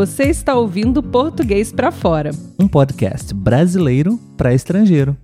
Você 0.00 0.22
está 0.22 0.54
ouvindo 0.54 1.02
Português 1.02 1.70
para 1.70 1.92
Fora, 1.92 2.30
um 2.58 2.66
podcast 2.66 3.34
brasileiro 3.34 4.18
para 4.34 4.54
estrangeiro. 4.54 5.14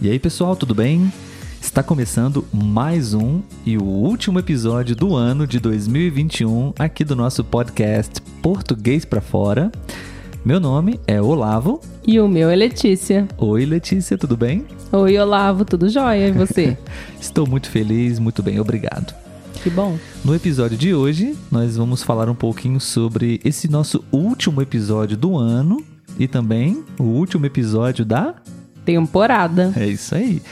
E 0.00 0.08
aí, 0.08 0.16
pessoal, 0.16 0.54
tudo 0.54 0.76
bem? 0.76 1.12
Está 1.60 1.82
começando 1.82 2.46
mais 2.52 3.14
um 3.14 3.42
e 3.66 3.76
o 3.76 3.82
último 3.82 4.38
episódio 4.38 4.94
do 4.94 5.16
ano 5.16 5.44
de 5.44 5.58
2021 5.58 6.72
aqui 6.78 7.04
do 7.04 7.16
nosso 7.16 7.42
podcast 7.42 8.22
Português 8.40 9.04
para 9.04 9.20
Fora. 9.20 9.72
Meu 10.44 10.60
nome 10.60 11.00
é 11.04 11.20
Olavo. 11.20 11.80
E 12.06 12.20
o 12.20 12.28
meu 12.28 12.48
é 12.48 12.54
Letícia. 12.54 13.26
Oi, 13.36 13.66
Letícia, 13.66 14.16
tudo 14.16 14.36
bem? 14.36 14.64
Oi, 14.92 15.18
Olavo, 15.18 15.64
tudo 15.64 15.88
jóia? 15.88 16.28
E 16.28 16.30
você? 16.30 16.78
Estou 17.20 17.44
muito 17.44 17.68
feliz, 17.68 18.20
muito 18.20 18.40
bem, 18.40 18.60
obrigado. 18.60 19.12
Que 19.62 19.68
bom. 19.68 19.98
No 20.24 20.34
episódio 20.34 20.76
de 20.76 20.94
hoje, 20.94 21.36
nós 21.50 21.76
vamos 21.76 22.02
falar 22.02 22.28
um 22.28 22.34
pouquinho 22.34 22.80
sobre 22.80 23.40
esse 23.44 23.68
nosso 23.68 24.04
último 24.10 24.62
episódio 24.62 25.16
do 25.16 25.36
ano 25.36 25.84
e 26.18 26.26
também 26.26 26.82
o 26.98 27.04
último 27.04 27.46
episódio 27.46 28.04
da 28.04 28.34
temporada. 28.84 29.72
É 29.76 29.86
isso 29.86 30.14
aí. 30.14 30.42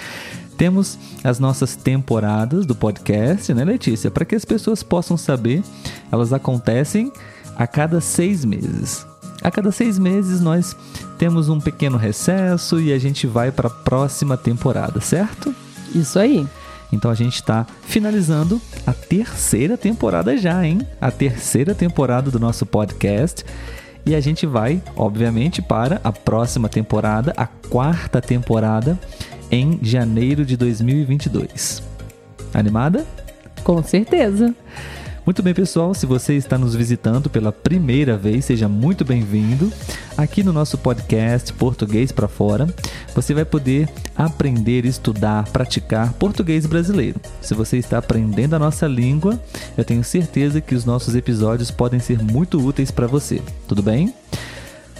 Temos 0.56 0.98
as 1.22 1.38
nossas 1.38 1.76
temporadas 1.76 2.66
do 2.66 2.74
podcast, 2.74 3.54
né, 3.54 3.64
Letícia? 3.64 4.10
Para 4.10 4.24
que 4.24 4.34
as 4.34 4.44
pessoas 4.44 4.82
possam 4.82 5.16
saber, 5.16 5.62
elas 6.10 6.32
acontecem 6.32 7.12
a 7.56 7.66
cada 7.66 8.00
seis 8.00 8.44
meses. 8.44 9.06
A 9.40 9.50
cada 9.50 9.70
seis 9.70 9.98
meses 9.98 10.40
nós 10.40 10.76
temos 11.16 11.48
um 11.48 11.60
pequeno 11.60 11.96
recesso 11.96 12.80
e 12.80 12.92
a 12.92 12.98
gente 12.98 13.26
vai 13.26 13.52
para 13.52 13.68
a 13.68 13.70
próxima 13.70 14.36
temporada, 14.36 15.00
certo? 15.00 15.54
Isso 15.94 16.18
aí. 16.18 16.46
Então 16.92 17.10
a 17.10 17.14
gente 17.14 17.34
está 17.34 17.66
finalizando 17.82 18.60
a 18.86 18.92
terceira 18.92 19.76
temporada 19.76 20.36
já, 20.36 20.64
hein? 20.64 20.80
A 21.00 21.10
terceira 21.10 21.74
temporada 21.74 22.30
do 22.30 22.40
nosso 22.40 22.64
podcast. 22.64 23.44
E 24.06 24.14
a 24.14 24.20
gente 24.20 24.46
vai, 24.46 24.82
obviamente, 24.96 25.60
para 25.60 26.00
a 26.02 26.10
próxima 26.10 26.68
temporada, 26.68 27.34
a 27.36 27.46
quarta 27.46 28.22
temporada, 28.22 28.98
em 29.50 29.78
janeiro 29.82 30.46
de 30.46 30.56
2022. 30.56 31.82
Animada? 32.54 33.04
Com 33.62 33.82
certeza. 33.82 34.54
Muito 35.28 35.42
bem, 35.42 35.52
pessoal, 35.52 35.92
se 35.92 36.06
você 36.06 36.36
está 36.36 36.56
nos 36.56 36.74
visitando 36.74 37.28
pela 37.28 37.52
primeira 37.52 38.16
vez, 38.16 38.46
seja 38.46 38.66
muito 38.66 39.04
bem-vindo. 39.04 39.70
Aqui 40.16 40.42
no 40.42 40.54
nosso 40.54 40.78
podcast 40.78 41.52
Português 41.52 42.10
para 42.10 42.26
Fora, 42.26 42.66
você 43.14 43.34
vai 43.34 43.44
poder 43.44 43.90
aprender, 44.16 44.86
estudar, 44.86 45.44
praticar 45.50 46.14
português 46.14 46.64
brasileiro. 46.64 47.20
Se 47.42 47.52
você 47.52 47.76
está 47.76 47.98
aprendendo 47.98 48.56
a 48.56 48.58
nossa 48.58 48.86
língua, 48.86 49.38
eu 49.76 49.84
tenho 49.84 50.02
certeza 50.02 50.62
que 50.62 50.74
os 50.74 50.86
nossos 50.86 51.14
episódios 51.14 51.70
podem 51.70 52.00
ser 52.00 52.22
muito 52.22 52.58
úteis 52.66 52.90
para 52.90 53.06
você. 53.06 53.42
Tudo 53.66 53.82
bem? 53.82 54.14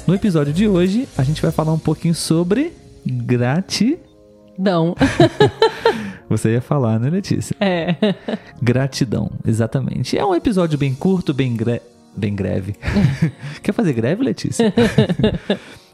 No 0.07 0.15
episódio 0.15 0.53
de 0.53 0.69
hoje, 0.69 1.09
a 1.17 1.23
gente 1.23 1.41
vai 1.41 1.51
falar 1.51 1.73
um 1.73 1.79
pouquinho 1.79 2.15
sobre 2.15 2.75
gratidão. 3.03 4.95
Você 6.29 6.53
ia 6.53 6.61
falar, 6.61 7.01
né, 7.01 7.09
Letícia? 7.09 7.57
É. 7.59 7.97
Gratidão, 8.61 9.31
exatamente. 9.47 10.19
É 10.19 10.25
um 10.25 10.35
episódio 10.35 10.79
bem 10.79 10.95
curto, 10.95 11.33
bem, 11.33 11.57
gre... 11.57 11.81
bem 12.17 12.35
greve. 12.35 12.75
Quer 13.63 13.73
fazer 13.73 13.93
greve, 13.95 14.23
Letícia? 14.23 14.73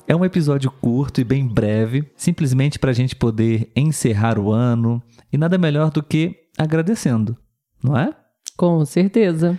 É 0.07 0.15
um 0.15 0.23
episódio 0.23 0.71
curto 0.71 1.23
e 1.23 1.25
bem 1.25 1.49
breve, 1.49 2.05
simplesmente 2.15 2.79
para 2.79 2.91
a 2.91 2.93
gente 2.93 3.17
poder 3.17 3.73
encerrar 3.75 4.39
o 4.39 4.53
ano 4.53 5.03
e 5.33 5.39
nada 5.39 5.57
melhor 5.57 5.91
do 5.91 6.03
que 6.03 6.37
agradecendo, 6.59 7.35
não 7.83 7.97
é? 7.97 8.15
Com 8.55 8.85
certeza. 8.85 9.59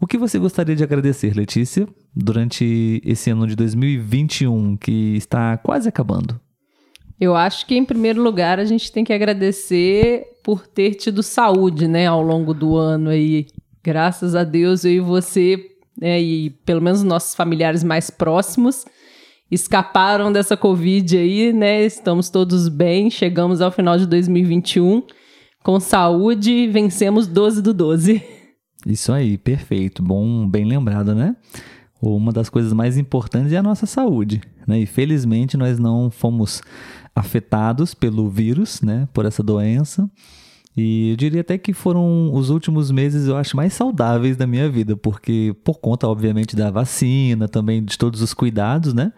O 0.00 0.06
que 0.06 0.18
você 0.18 0.40
gostaria 0.40 0.74
de 0.74 0.82
agradecer, 0.82 1.36
Letícia, 1.36 1.88
durante 2.14 3.00
esse 3.04 3.30
ano 3.30 3.46
de 3.46 3.54
2021 3.54 4.76
que 4.76 5.16
está 5.16 5.56
quase 5.56 5.88
acabando? 5.88 6.40
Eu 7.20 7.34
acho 7.34 7.66
que, 7.66 7.76
em 7.76 7.84
primeiro 7.84 8.22
lugar, 8.22 8.58
a 8.58 8.64
gente 8.64 8.92
tem 8.92 9.04
que 9.04 9.12
agradecer 9.12 10.24
por 10.42 10.66
ter 10.66 10.94
tido 10.94 11.22
saúde, 11.22 11.88
né, 11.88 12.06
ao 12.06 12.22
longo 12.22 12.52
do 12.52 12.76
ano 12.76 13.10
aí. 13.10 13.46
Graças 13.82 14.34
a 14.34 14.44
Deus, 14.44 14.84
eu 14.84 14.92
e 14.92 15.00
você, 15.00 15.58
né, 16.00 16.20
e 16.20 16.50
pelo 16.64 16.82
menos 16.82 17.02
nossos 17.02 17.34
familiares 17.34 17.82
mais 17.82 18.10
próximos, 18.10 18.84
escaparam 19.50 20.30
dessa 20.30 20.56
Covid 20.56 21.16
aí, 21.16 21.52
né? 21.52 21.84
Estamos 21.84 22.28
todos 22.28 22.68
bem, 22.68 23.10
chegamos 23.10 23.60
ao 23.60 23.70
final 23.70 23.96
de 23.96 24.06
2021 24.06 25.02
com 25.66 25.80
saúde 25.80 26.68
vencemos 26.68 27.26
12 27.26 27.60
do 27.60 27.74
12. 27.74 28.22
Isso 28.86 29.12
aí, 29.12 29.36
perfeito. 29.36 30.00
Bom, 30.00 30.48
bem 30.48 30.64
lembrado, 30.64 31.12
né? 31.12 31.34
Uma 32.00 32.30
das 32.30 32.48
coisas 32.48 32.72
mais 32.72 32.96
importantes 32.96 33.52
é 33.52 33.56
a 33.56 33.62
nossa 33.64 33.84
saúde, 33.84 34.40
né? 34.66 34.80
E 34.80 34.86
felizmente 34.86 35.56
nós 35.56 35.78
não 35.78 36.10
fomos 36.10 36.62
afetados 37.14 37.94
pelo 37.94 38.28
vírus, 38.28 38.82
né, 38.82 39.08
por 39.14 39.24
essa 39.24 39.42
doença. 39.42 40.10
E 40.76 41.12
eu 41.12 41.16
diria 41.16 41.40
até 41.40 41.56
que 41.56 41.72
foram 41.72 42.34
os 42.34 42.50
últimos 42.50 42.90
meses, 42.90 43.26
eu 43.26 43.36
acho, 43.36 43.56
mais 43.56 43.72
saudáveis 43.72 44.36
da 44.36 44.46
minha 44.46 44.68
vida, 44.68 44.94
porque 44.94 45.56
por 45.64 45.78
conta, 45.78 46.06
obviamente, 46.06 46.54
da 46.54 46.70
vacina, 46.70 47.48
também 47.48 47.82
de 47.82 47.96
todos 47.96 48.20
os 48.20 48.34
cuidados, 48.34 48.92
né? 48.92 49.12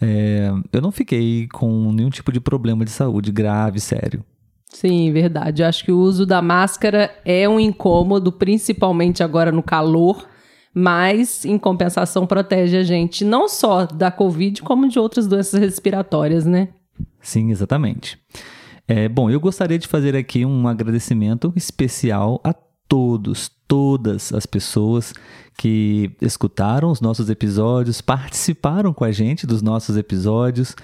É, 0.00 0.52
eu 0.72 0.80
não 0.80 0.92
fiquei 0.92 1.48
com 1.48 1.90
nenhum 1.90 2.10
tipo 2.10 2.30
de 2.30 2.38
problema 2.38 2.84
de 2.84 2.92
saúde 2.92 3.32
grave, 3.32 3.80
sério. 3.80 4.24
Sim, 4.68 5.10
verdade. 5.12 5.62
Eu 5.62 5.68
acho 5.68 5.84
que 5.84 5.90
o 5.90 5.98
uso 5.98 6.24
da 6.24 6.40
máscara 6.40 7.10
é 7.24 7.48
um 7.48 7.58
incômodo, 7.58 8.30
principalmente 8.30 9.24
agora 9.24 9.50
no 9.50 9.62
calor, 9.62 10.28
mas 10.78 11.46
em 11.46 11.56
compensação 11.56 12.26
protege 12.26 12.76
a 12.76 12.82
gente 12.82 13.24
não 13.24 13.48
só 13.48 13.86
da 13.86 14.10
Covid, 14.10 14.60
como 14.60 14.86
de 14.86 14.98
outras 14.98 15.26
doenças 15.26 15.58
respiratórias, 15.58 16.44
né? 16.44 16.68
Sim, 17.18 17.50
exatamente. 17.50 18.18
É, 18.86 19.08
bom, 19.08 19.30
eu 19.30 19.40
gostaria 19.40 19.78
de 19.78 19.88
fazer 19.88 20.14
aqui 20.14 20.44
um 20.44 20.68
agradecimento 20.68 21.50
especial 21.56 22.42
a 22.44 22.52
todos, 22.86 23.50
todas 23.66 24.34
as 24.34 24.44
pessoas 24.44 25.14
que 25.56 26.14
escutaram 26.20 26.90
os 26.90 27.00
nossos 27.00 27.30
episódios, 27.30 28.02
participaram 28.02 28.92
com 28.92 29.02
a 29.02 29.10
gente 29.10 29.46
dos 29.46 29.62
nossos 29.62 29.96
episódios. 29.96 30.76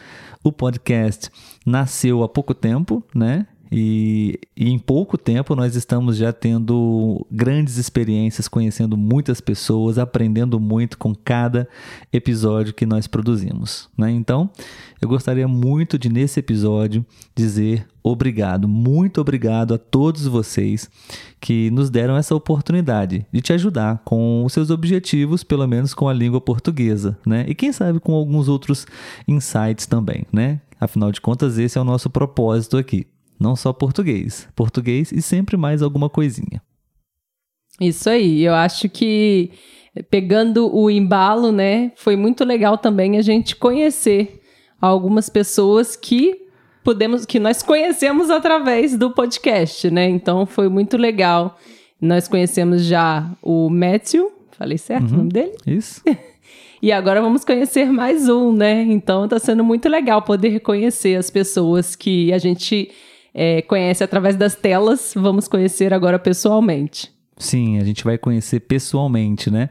O 0.42 0.50
podcast 0.50 1.28
nasceu 1.66 2.22
há 2.22 2.28
pouco 2.30 2.54
tempo, 2.54 3.04
né? 3.14 3.46
E, 3.74 4.38
e, 4.54 4.68
em 4.68 4.78
pouco 4.78 5.16
tempo 5.16 5.56
nós 5.56 5.74
estamos 5.74 6.18
já 6.18 6.30
tendo 6.30 7.26
grandes 7.30 7.78
experiências, 7.78 8.46
conhecendo 8.46 8.98
muitas 8.98 9.40
pessoas, 9.40 9.96
aprendendo 9.96 10.60
muito 10.60 10.98
com 10.98 11.14
cada 11.14 11.66
episódio 12.12 12.74
que 12.74 12.84
nós 12.84 13.06
produzimos. 13.06 13.88
Né? 13.96 14.10
Então, 14.10 14.50
eu 15.00 15.08
gostaria 15.08 15.48
muito 15.48 15.98
de, 15.98 16.10
nesse 16.10 16.38
episódio, 16.38 17.02
dizer 17.34 17.88
obrigado, 18.02 18.68
muito 18.68 19.22
obrigado 19.22 19.72
a 19.72 19.78
todos 19.78 20.26
vocês 20.26 20.90
que 21.40 21.70
nos 21.70 21.88
deram 21.88 22.14
essa 22.14 22.34
oportunidade 22.34 23.24
de 23.32 23.40
te 23.40 23.54
ajudar 23.54 24.02
com 24.04 24.44
os 24.44 24.52
seus 24.52 24.68
objetivos, 24.68 25.42
pelo 25.42 25.66
menos 25.66 25.94
com 25.94 26.10
a 26.10 26.12
língua 26.12 26.42
portuguesa, 26.42 27.16
né? 27.24 27.46
E 27.48 27.54
quem 27.54 27.72
sabe 27.72 28.00
com 28.00 28.12
alguns 28.12 28.48
outros 28.48 28.86
insights 29.26 29.86
também, 29.86 30.26
né? 30.30 30.60
Afinal 30.78 31.10
de 31.10 31.20
contas, 31.20 31.58
esse 31.58 31.78
é 31.78 31.80
o 31.80 31.84
nosso 31.84 32.10
propósito 32.10 32.76
aqui. 32.76 33.06
Não 33.42 33.56
só 33.56 33.72
português. 33.72 34.48
Português 34.54 35.10
e 35.10 35.20
sempre 35.20 35.56
mais 35.56 35.82
alguma 35.82 36.08
coisinha. 36.08 36.62
Isso 37.80 38.08
aí. 38.08 38.42
Eu 38.44 38.54
acho 38.54 38.88
que 38.88 39.50
pegando 40.10 40.74
o 40.74 40.88
embalo, 40.88 41.50
né, 41.50 41.92
foi 41.96 42.16
muito 42.16 42.44
legal 42.44 42.78
também 42.78 43.18
a 43.18 43.22
gente 43.22 43.56
conhecer 43.56 44.40
algumas 44.80 45.28
pessoas 45.28 45.96
que 45.96 46.46
podemos 46.82 47.26
que 47.26 47.38
nós 47.38 47.62
conhecemos 47.62 48.30
através 48.30 48.96
do 48.96 49.10
podcast, 49.10 49.90
né? 49.90 50.08
Então 50.08 50.46
foi 50.46 50.68
muito 50.68 50.96
legal. 50.96 51.58
Nós 52.00 52.26
conhecemos 52.26 52.84
já 52.84 53.30
o 53.42 53.68
Matthew, 53.68 54.32
falei 54.52 54.78
certo 54.78 55.08
uhum, 55.08 55.14
o 55.14 55.16
nome 55.18 55.30
dele? 55.30 55.52
Isso. 55.66 56.02
e 56.82 56.90
agora 56.90 57.20
vamos 57.20 57.44
conhecer 57.44 57.86
mais 57.86 58.28
um, 58.28 58.52
né? 58.52 58.82
Então 58.82 59.28
tá 59.28 59.38
sendo 59.38 59.62
muito 59.62 59.88
legal 59.88 60.22
poder 60.22 60.48
reconhecer 60.48 61.16
as 61.16 61.30
pessoas 61.30 61.94
que 61.94 62.32
a 62.32 62.38
gente 62.38 62.90
é, 63.34 63.62
conhece 63.62 64.02
através 64.02 64.36
das 64.36 64.54
telas, 64.54 65.12
vamos 65.16 65.48
conhecer 65.48 65.92
agora 65.92 66.18
pessoalmente. 66.18 67.12
Sim, 67.38 67.78
a 67.78 67.84
gente 67.84 68.04
vai 68.04 68.18
conhecer 68.18 68.60
pessoalmente, 68.60 69.50
né? 69.50 69.70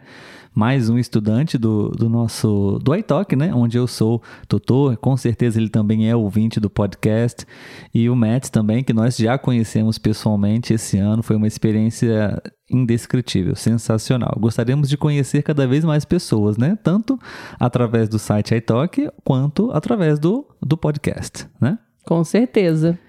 mais 0.54 0.90
um 0.90 0.98
estudante 0.98 1.58
do, 1.58 1.90
do 1.90 2.10
nosso 2.10 2.78
do 2.84 2.94
iTalk, 2.94 3.36
né? 3.36 3.54
Onde 3.54 3.78
eu 3.78 3.88
sou 3.88 4.22
tutor, 4.48 4.98
com 4.98 5.16
certeza 5.16 5.60
ele 5.60 5.70
também 5.70 6.10
é 6.10 6.16
ouvinte 6.16 6.60
do 6.60 6.70
podcast. 6.70 7.46
E 7.94 8.10
o 8.10 8.16
Matt 8.16 8.50
também, 8.50 8.84
que 8.84 8.94
nós 8.94 9.16
já 9.16 9.38
conhecemos 9.38 9.98
pessoalmente 9.98 10.74
esse 10.74 10.98
ano, 10.98 11.24
foi 11.24 11.36
uma 11.36 11.48
experiência 11.48 12.42
indescritível, 12.70 13.56
sensacional. 13.56 14.36
Gostaríamos 14.40 14.90
de 14.90 14.98
conhecer 14.98 15.42
cada 15.42 15.66
vez 15.66 15.84
mais 15.86 16.06
pessoas, 16.06 16.58
né? 16.58 16.78
Tanto 16.84 17.18
através 17.60 18.10
do 18.10 18.20
site 18.20 18.56
iTalk 18.56 19.10
quanto 19.24 19.72
através 19.72 20.20
do, 20.20 20.46
do 20.62 20.78
podcast, 20.78 21.48
né? 21.60 21.78
Com 22.06 22.24
certeza. 22.24 23.00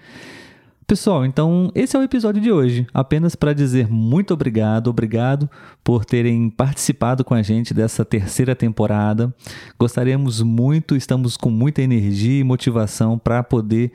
Pessoal, 0.85 1.25
então 1.25 1.71
esse 1.73 1.95
é 1.95 1.99
o 1.99 2.03
episódio 2.03 2.41
de 2.41 2.51
hoje. 2.51 2.85
Apenas 2.93 3.35
para 3.35 3.53
dizer 3.53 3.87
muito 3.89 4.33
obrigado, 4.33 4.89
obrigado 4.89 5.49
por 5.81 6.03
terem 6.03 6.49
participado 6.49 7.23
com 7.23 7.33
a 7.33 7.41
gente 7.41 7.73
dessa 7.73 8.03
terceira 8.03 8.53
temporada. 8.53 9.33
Gostaríamos 9.79 10.41
muito, 10.41 10.95
estamos 10.95 11.37
com 11.37 11.49
muita 11.49 11.81
energia 11.81 12.41
e 12.41 12.43
motivação 12.43 13.17
para 13.17 13.41
poder 13.41 13.91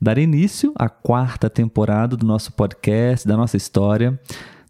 dar 0.00 0.18
início 0.18 0.72
à 0.76 0.88
quarta 0.88 1.48
temporada 1.48 2.16
do 2.16 2.26
nosso 2.26 2.52
podcast, 2.52 3.26
da 3.26 3.36
nossa 3.36 3.56
história. 3.56 4.18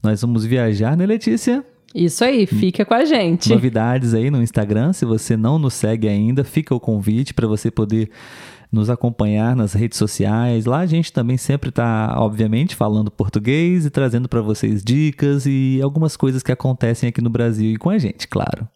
Nós 0.02 0.20
vamos 0.20 0.44
viajar, 0.44 0.94
né, 0.94 1.06
Letícia? 1.06 1.64
Isso 1.94 2.24
aí, 2.24 2.46
fica 2.46 2.84
com 2.84 2.94
a 2.94 3.04
gente. 3.04 3.50
Novidades 3.50 4.14
aí 4.14 4.30
no 4.30 4.42
Instagram. 4.42 4.92
Se 4.92 5.04
você 5.04 5.36
não 5.36 5.58
nos 5.58 5.74
segue 5.74 6.08
ainda, 6.08 6.42
fica 6.42 6.74
o 6.74 6.80
convite 6.80 7.34
para 7.34 7.46
você 7.46 7.70
poder 7.70 8.10
nos 8.72 8.88
acompanhar 8.88 9.54
nas 9.54 9.74
redes 9.74 9.98
sociais. 9.98 10.64
Lá 10.64 10.78
a 10.78 10.86
gente 10.86 11.12
também 11.12 11.36
sempre 11.36 11.68
está, 11.68 12.14
obviamente, 12.16 12.74
falando 12.74 13.10
português 13.10 13.84
e 13.84 13.90
trazendo 13.90 14.28
para 14.28 14.40
vocês 14.40 14.82
dicas 14.82 15.44
e 15.44 15.78
algumas 15.82 16.16
coisas 16.16 16.42
que 16.42 16.50
acontecem 16.50 17.10
aqui 17.10 17.20
no 17.20 17.28
Brasil 17.28 17.72
e 17.72 17.76
com 17.76 17.90
a 17.90 17.98
gente, 17.98 18.26
claro. 18.26 18.66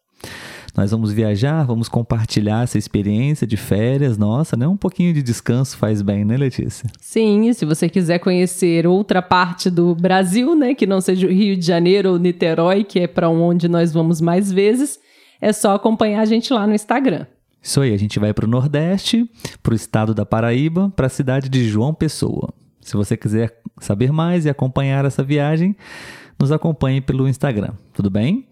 Nós 0.75 0.91
vamos 0.91 1.11
viajar, 1.11 1.63
vamos 1.63 1.89
compartilhar 1.89 2.63
essa 2.63 2.77
experiência 2.77 3.47
de 3.47 3.57
férias, 3.57 4.15
nossa, 4.15 4.55
né? 4.55 4.67
Um 4.67 4.77
pouquinho 4.77 5.11
de 5.11 5.23
descanso 5.23 5.75
faz 5.75 6.03
bem, 6.03 6.23
né, 6.23 6.37
Letícia? 6.37 6.87
Sim, 7.01 7.49
e 7.49 7.53
se 7.55 7.65
você 7.65 7.89
quiser 7.89 8.19
conhecer 8.19 8.85
outra 8.85 9.19
parte 9.19 9.71
do 9.71 9.95
Brasil, 9.95 10.55
né, 10.55 10.75
que 10.75 10.85
não 10.85 11.01
seja 11.01 11.25
o 11.25 11.31
Rio 11.31 11.57
de 11.57 11.65
Janeiro 11.65 12.11
ou 12.11 12.19
Niterói, 12.19 12.83
que 12.83 12.99
é 12.99 13.07
para 13.07 13.27
onde 13.27 13.67
nós 13.67 13.91
vamos 13.91 14.21
mais 14.21 14.51
vezes, 14.51 14.99
é 15.41 15.51
só 15.51 15.73
acompanhar 15.73 16.21
a 16.21 16.25
gente 16.25 16.53
lá 16.53 16.67
no 16.67 16.75
Instagram. 16.75 17.25
Isso 17.67 17.81
aí, 17.81 17.93
a 17.93 17.97
gente 17.97 18.17
vai 18.17 18.33
para 18.33 18.45
o 18.45 18.47
Nordeste, 18.47 19.29
para 19.61 19.73
o 19.73 19.75
estado 19.75 20.13
da 20.13 20.25
Paraíba, 20.25 20.89
para 20.95 21.07
a 21.07 21.09
cidade 21.09 21.49
de 21.49 21.67
João 21.67 21.93
Pessoa. 21.93 22.53
Se 22.79 22.95
você 22.95 23.17
quiser 23.17 23.59
saber 23.81 24.09
mais 24.09 24.45
e 24.45 24.49
acompanhar 24.49 25.03
essa 25.03 25.21
viagem, 25.21 25.75
nos 26.39 26.49
acompanhe 26.49 27.01
pelo 27.01 27.27
Instagram, 27.27 27.73
tudo 27.91 28.09
bem? 28.09 28.47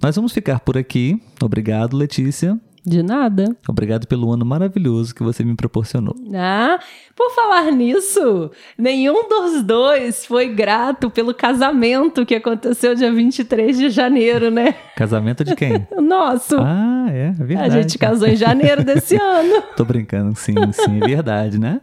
Nós 0.00 0.14
vamos 0.14 0.32
ficar 0.32 0.60
por 0.60 0.78
aqui. 0.78 1.20
Obrigado, 1.42 1.96
Letícia. 1.96 2.56
De 2.86 3.02
nada. 3.02 3.56
Obrigado 3.66 4.06
pelo 4.06 4.30
ano 4.30 4.44
maravilhoso 4.44 5.14
que 5.14 5.22
você 5.22 5.42
me 5.42 5.54
proporcionou. 5.54 6.14
Ah, 6.34 6.78
por 7.16 7.30
falar 7.30 7.70
nisso, 7.72 8.50
nenhum 8.76 9.26
dos 9.26 9.62
dois 9.62 10.26
foi 10.26 10.48
grato 10.48 11.08
pelo 11.08 11.32
casamento 11.32 12.26
que 12.26 12.34
aconteceu 12.34 12.94
dia 12.94 13.10
23 13.10 13.78
de 13.78 13.88
janeiro, 13.88 14.50
né? 14.50 14.74
Casamento 14.96 15.42
de 15.42 15.56
quem? 15.56 15.86
Nosso. 15.98 16.56
Ah, 16.58 17.06
é, 17.08 17.28
é 17.28 17.44
verdade. 17.44 17.78
A 17.78 17.82
gente 17.82 17.96
casou 17.96 18.28
em 18.28 18.36
janeiro 18.36 18.84
desse 18.84 19.16
ano. 19.20 19.62
Tô 19.76 19.84
brincando, 19.84 20.34
sim, 20.38 20.54
sim, 20.72 21.00
é 21.02 21.06
verdade, 21.06 21.58
né? 21.58 21.80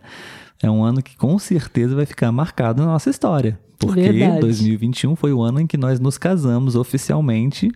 É 0.62 0.70
um 0.70 0.84
ano 0.84 1.02
que 1.02 1.18
com 1.18 1.40
certeza 1.40 1.96
vai 1.96 2.06
ficar 2.06 2.32
marcado 2.32 2.84
na 2.84 2.88
nossa 2.88 3.10
história. 3.10 3.60
Porque 3.82 4.12
Verdade. 4.12 4.40
2021 4.40 5.16
foi 5.16 5.34
o 5.34 5.42
ano 5.42 5.60
em 5.60 5.66
que 5.66 5.76
nós 5.76 6.00
nos 6.00 6.18
casamos 6.18 6.76
oficialmente. 6.76 7.72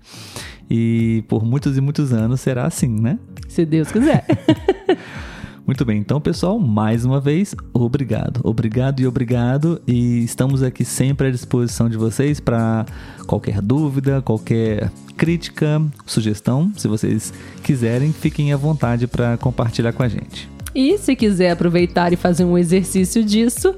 E 0.70 1.24
por 1.28 1.44
muitos 1.44 1.78
e 1.78 1.82
muitos 1.82 2.14
anos 2.14 2.42
será 2.42 2.66
assim, 2.66 2.88
né? 2.88 3.18
Se 3.48 3.66
Deus 3.66 3.92
quiser. 3.92 4.26
Muito 5.66 5.84
bem, 5.84 5.98
então 5.98 6.22
pessoal, 6.22 6.60
mais 6.60 7.06
uma 7.06 7.20
vez, 7.20 7.56
obrigado. 7.74 8.40
Obrigado 8.44 9.00
e 9.00 9.08
obrigado. 9.08 9.82
E 9.88 10.24
estamos 10.24 10.62
aqui 10.62 10.86
sempre 10.86 11.28
à 11.28 11.32
disposição 11.32 11.90
de 11.90 11.98
vocês 11.98 12.40
para 12.40 12.86
qualquer 13.26 13.64
dúvida, 13.64 14.22
qualquer 14.22 14.92
crítica, 15.18 15.82
sugestão. 16.06 16.72
Se 16.78 16.88
vocês 16.88 17.34
quiserem, 17.64 18.14
fiquem 18.14 18.54
à 18.54 18.58
vontade 18.58 19.08
para 19.08 19.38
compartilhar 19.38 19.92
com 19.92 20.04
a 20.04 20.08
gente. 20.08 20.48
E 20.76 21.00
se 21.00 21.16
quiser 21.16 21.50
aproveitar 21.50 22.14
e 22.14 22.16
fazer 22.16 22.46
um 22.46 22.56
exercício 22.60 23.24
disso, 23.24 23.74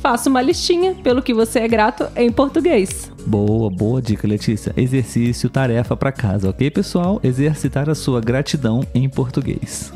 faça 0.00 0.28
uma 0.28 0.42
listinha 0.42 0.94
pelo 1.02 1.22
que 1.22 1.32
você 1.32 1.60
é 1.60 1.68
grato 1.68 2.08
em 2.16 2.32
português. 2.32 3.10
Boa, 3.26 3.70
boa 3.70 4.00
dica, 4.00 4.26
Letícia. 4.26 4.72
Exercício, 4.76 5.48
tarefa 5.48 5.96
para 5.96 6.10
casa, 6.10 6.48
ok, 6.48 6.70
pessoal? 6.70 7.20
Exercitar 7.22 7.88
a 7.88 7.94
sua 7.94 8.20
gratidão 8.20 8.82
em 8.94 9.08
português. 9.08 9.92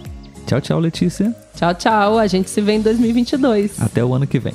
Tchau, 0.47 0.61
tchau, 0.61 0.79
Letícia. 0.79 1.35
Tchau, 1.57 1.75
tchau. 1.75 2.19
A 2.19 2.27
gente 2.27 2.51
se 2.51 2.61
vê 2.61 2.75
em 2.75 2.81
2022. 2.81 3.81
Até 3.81 4.05
o 4.05 4.15
ano 4.15 4.27
que 4.27 4.39
vem. 4.39 4.55